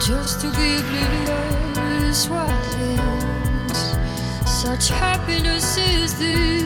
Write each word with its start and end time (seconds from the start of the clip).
just 0.00 0.40
to 0.42 0.50
be 0.52 0.76
oblivious 0.76 2.28
what 2.28 2.50
is 2.78 3.96
such 4.44 4.88
happiness 4.88 5.78
is 5.78 6.18
this 6.18 6.62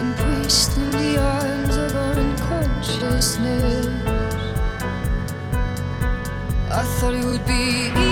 embraced 0.00 0.76
in 0.76 0.90
the 0.90 1.18
arms 1.20 1.76
of 1.76 1.94
unconsciousness. 1.94 3.86
I 6.70 6.82
thought 6.98 7.14
it 7.14 7.24
would 7.24 7.46
be 7.46 8.07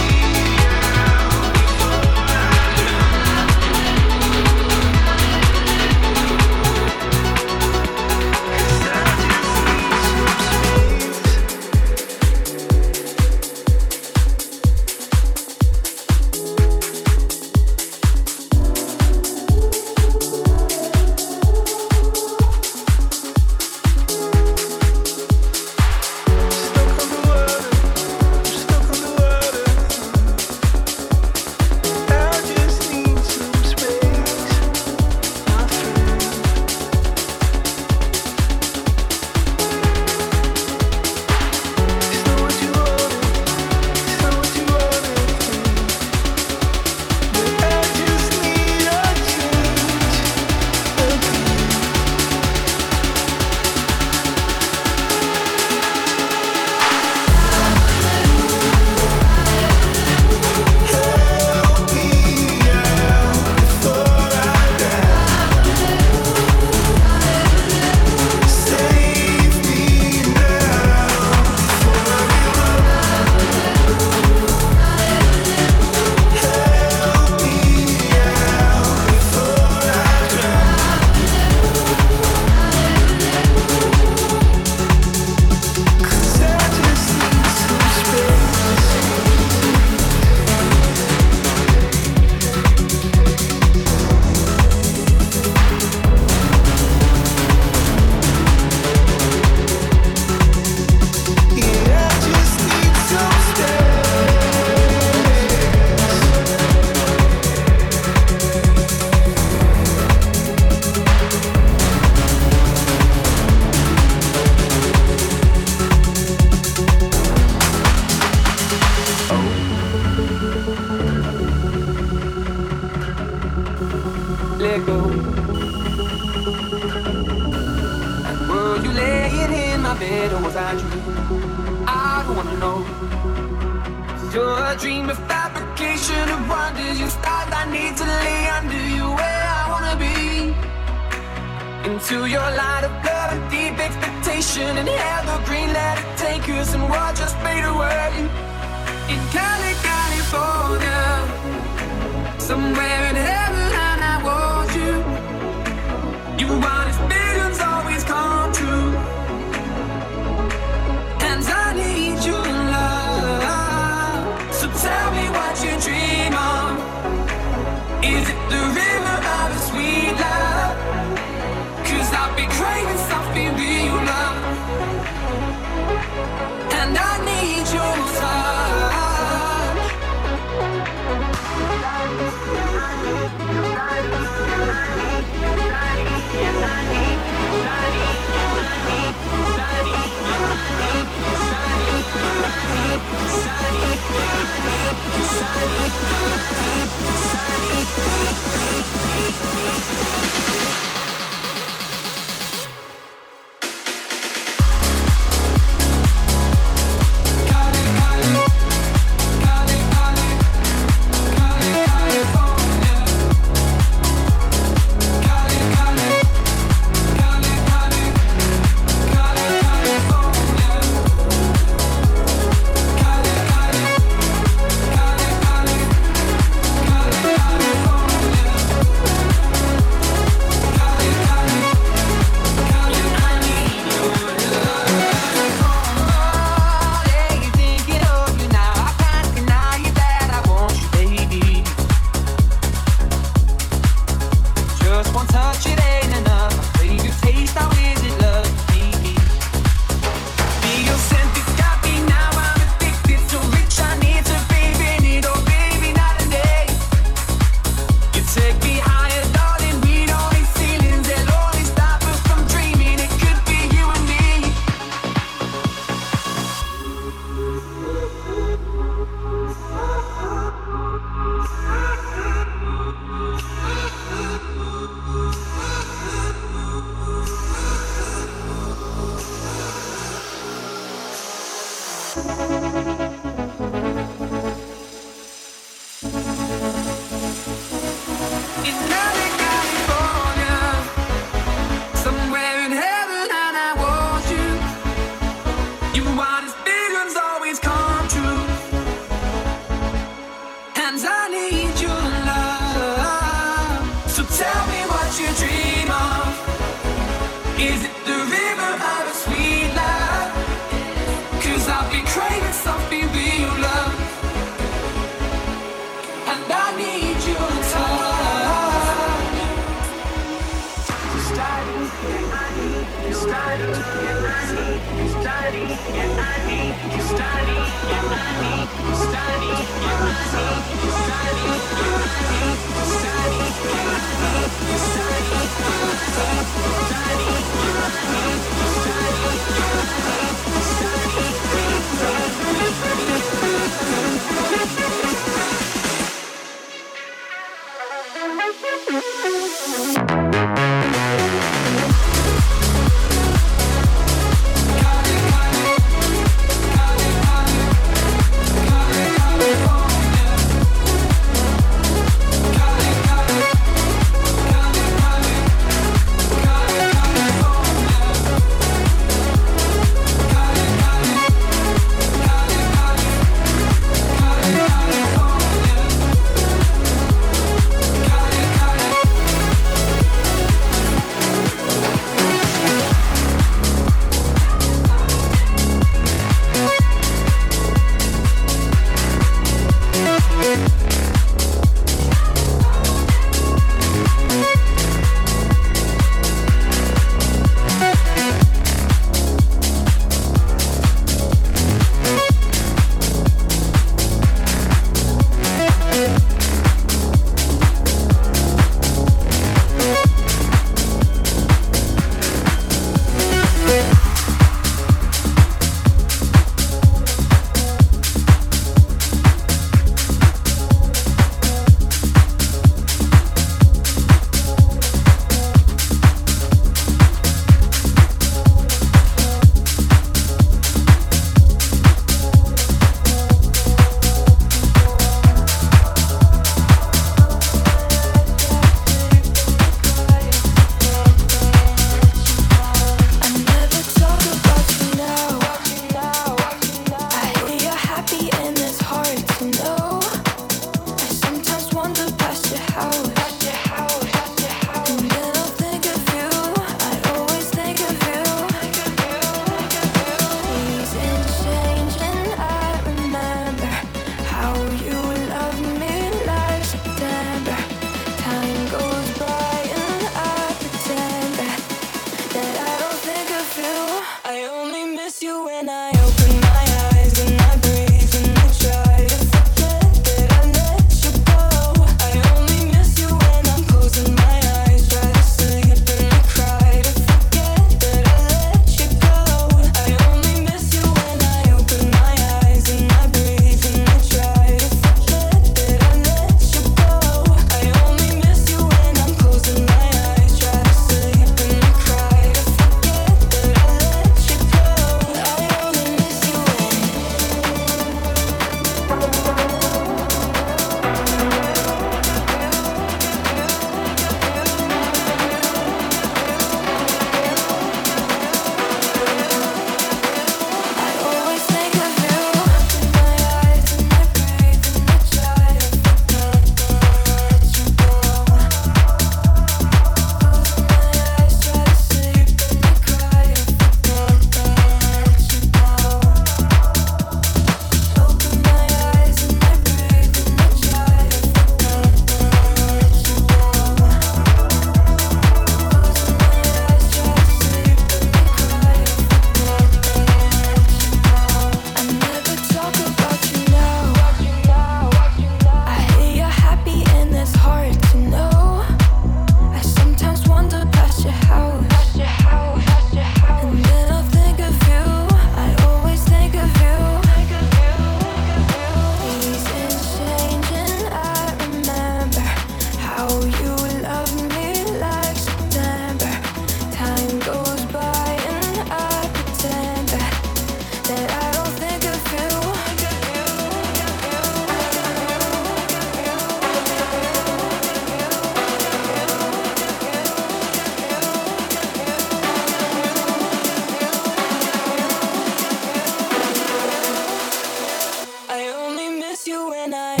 when 599.61 599.75
I 599.75 600.00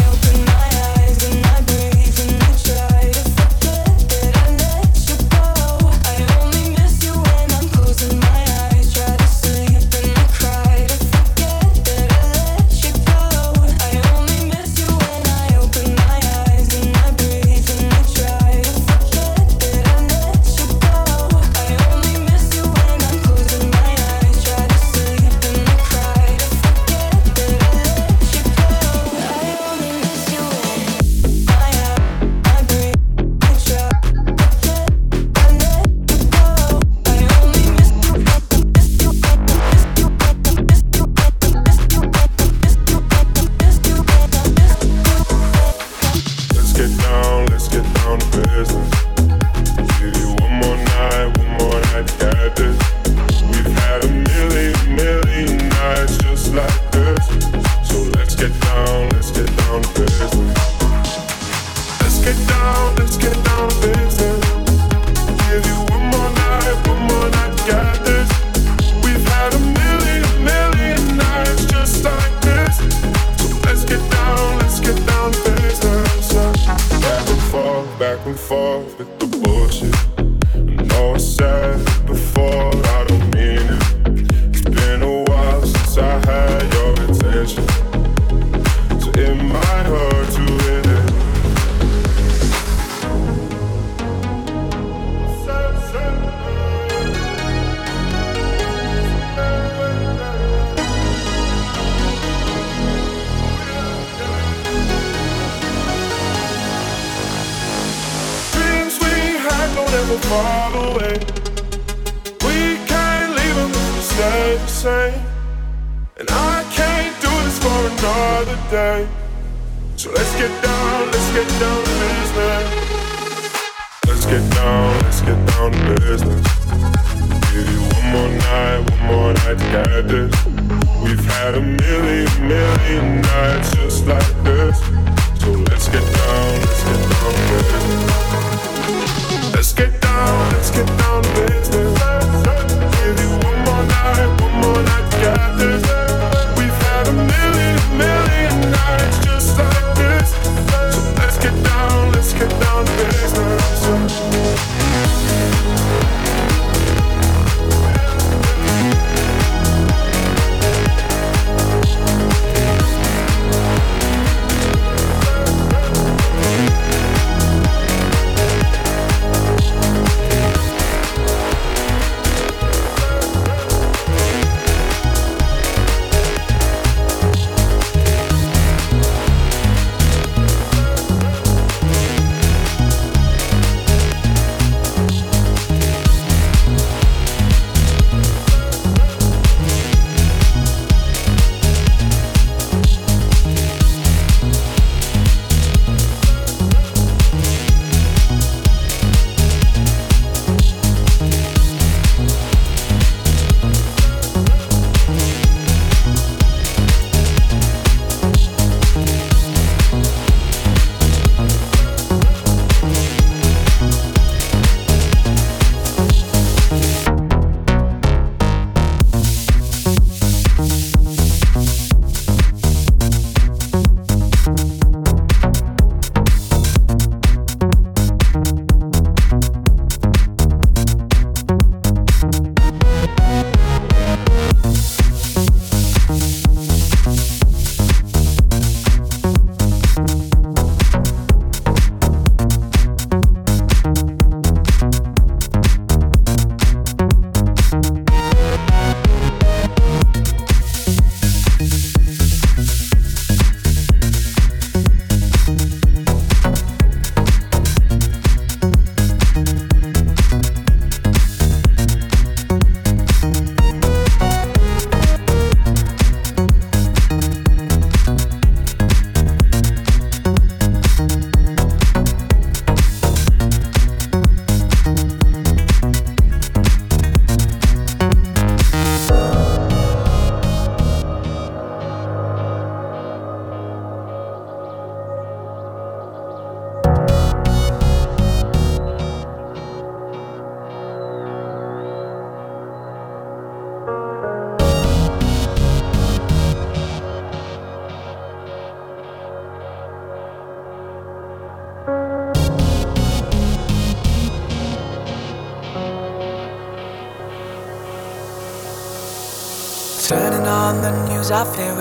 I 311.33 311.45
feel 311.45 311.80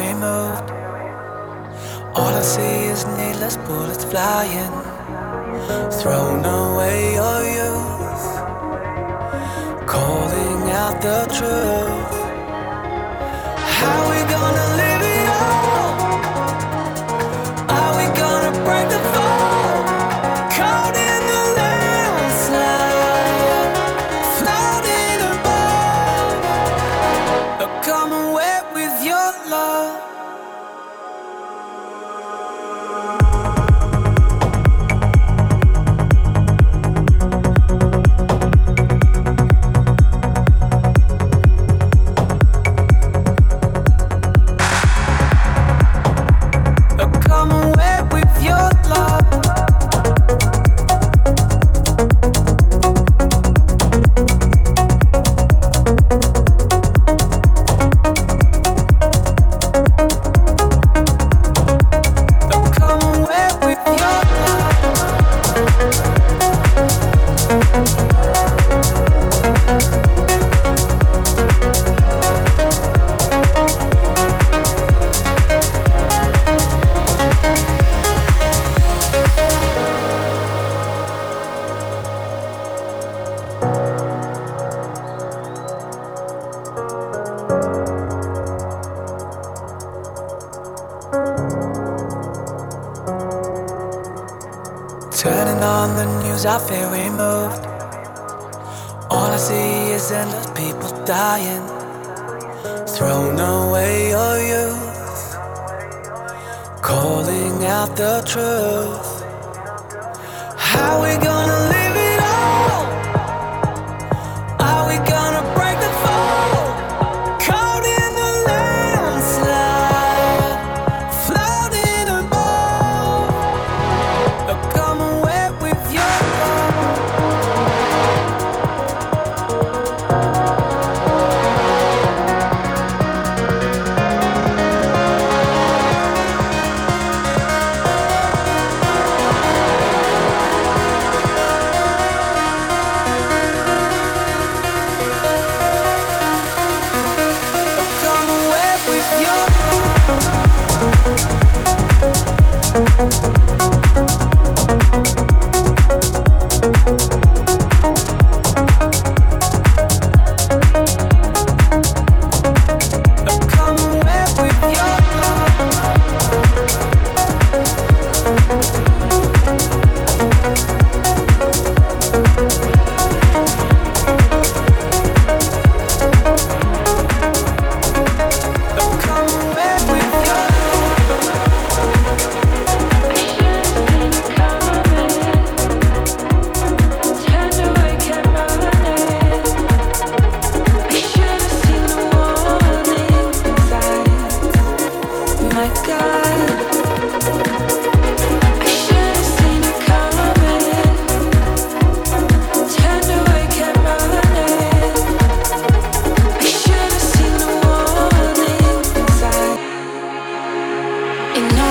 In 211.40 211.58
all 211.58 211.69